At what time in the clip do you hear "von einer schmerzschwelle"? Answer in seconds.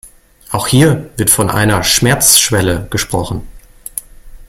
1.29-2.87